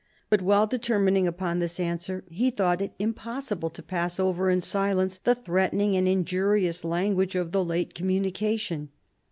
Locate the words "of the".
7.35-7.63